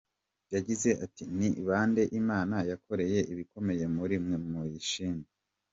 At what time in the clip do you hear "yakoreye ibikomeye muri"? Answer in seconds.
2.71-4.15